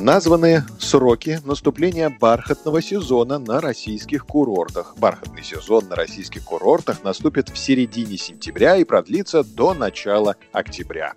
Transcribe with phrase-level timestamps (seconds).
[0.00, 4.94] Названы сроки наступления бархатного сезона на российских курортах.
[4.96, 11.12] Бархатный сезон на российских курортах наступит в середине сентября и продлится до начала октября.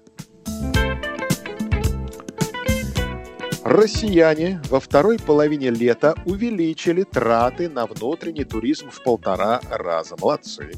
[3.63, 10.17] Россияне во второй половине лета увеличили траты на внутренний туризм в полтора раза.
[10.20, 10.73] Молодцы.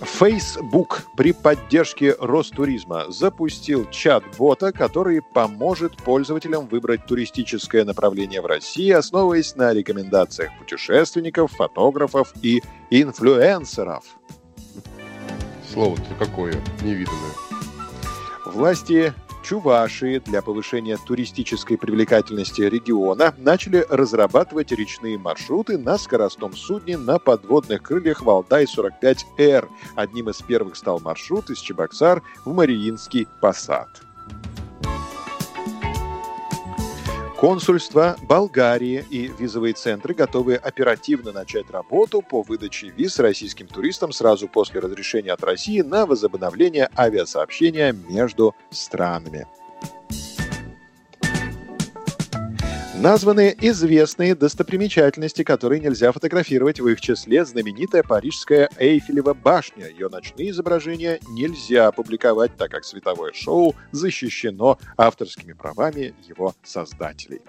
[0.00, 9.56] Facebook при поддержке Ростуризма запустил чат-бота, который поможет пользователям выбрать туристическое направление в России, основываясь
[9.56, 14.04] на рекомендациях путешественников, фотографов и инфлюенсеров.
[15.72, 17.34] Слово-то какое невиданное.
[18.46, 19.12] Власти
[19.48, 27.82] Чувашии для повышения туристической привлекательности региона начали разрабатывать речные маршруты на скоростном судне на подводных
[27.82, 29.66] крыльях Валдай-45Р.
[29.94, 33.88] Одним из первых стал маршрут из Чебоксар в Мариинский посад.
[37.38, 44.48] Консульства Болгарии и визовые центры готовы оперативно начать работу по выдаче виз российским туристам сразу
[44.48, 49.46] после разрешения от России на возобновление авиасообщения между странами.
[53.00, 56.80] Названы известные достопримечательности, которые нельзя фотографировать.
[56.80, 59.86] В их числе знаменитая парижская Эйфелева башня.
[59.86, 67.40] Ее ночные изображения нельзя публиковать, так как световое шоу защищено авторскими правами его создателей.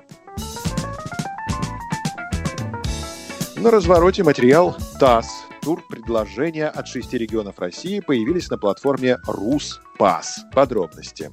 [3.56, 5.28] На развороте материал ТАСС.
[5.64, 10.42] Тур предложения от шести регионов России появились на платформе РусПас.
[10.54, 11.32] Подробности.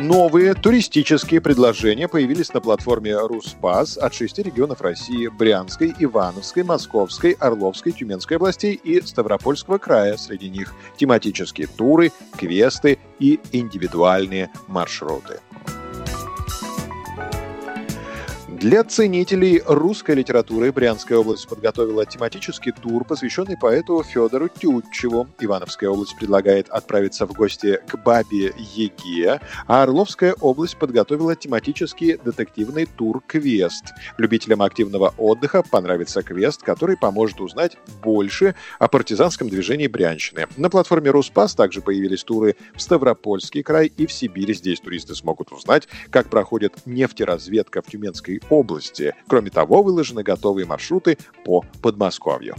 [0.00, 7.92] Новые туристические предложения появились на платформе Руспас от шести регионов России– Брянской, Ивановской, Московской, Орловской,
[7.92, 10.16] Тюменской областей и Ставропольского края.
[10.16, 15.40] Среди них тематические туры, квесты и индивидуальные маршруты.
[18.60, 25.28] Для ценителей русской литературы Брянская область подготовила тематический тур, посвященный поэту Федору Тютчеву.
[25.40, 32.84] Ивановская область предлагает отправиться в гости к бабе Еге, а Орловская область подготовила тематический детективный
[32.84, 33.94] тур «Квест».
[34.18, 40.48] Любителям активного отдыха понравится квест, который поможет узнать больше о партизанском движении Брянщины.
[40.58, 44.54] На платформе «Руспас» также появились туры в Ставропольский край и в Сибирь.
[44.54, 49.14] Здесь туристы смогут узнать, как проходит нефтеразведка в Тюменской области.
[49.28, 52.54] Кроме того, выложены готовые маршруты по Подмосковью.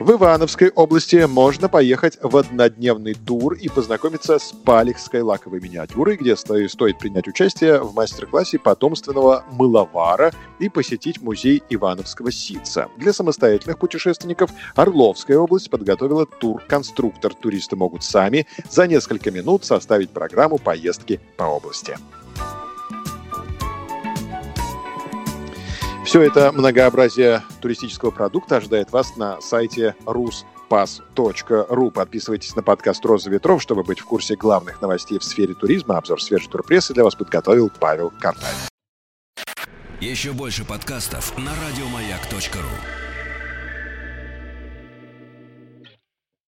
[0.00, 6.36] В Ивановской области можно поехать в однодневный тур и познакомиться с Палихской лаковой миниатюрой, где
[6.36, 10.30] стоит принять участие в мастер-классе потомственного мыловара
[10.60, 12.86] и посетить музей Ивановского ситца.
[12.96, 17.34] Для самостоятельных путешественников Орловская область подготовила тур-конструктор.
[17.34, 21.96] Туристы могут сами за несколько минут составить программу поездки по области.
[26.08, 31.90] Все это многообразие туристического продукта ожидает вас на сайте ruspass.ru.
[31.90, 35.98] Подписывайтесь на подкаст «Роза ветров», чтобы быть в курсе главных новостей в сфере туризма.
[35.98, 38.70] Обзор свежей турпрессы для вас подготовил Павел Картаев.
[40.00, 43.07] Еще больше подкастов на радиомаяк.ру